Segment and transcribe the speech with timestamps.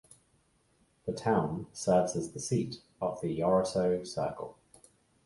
[1.05, 4.55] The town serves as the seat of the Yorosso Cercle.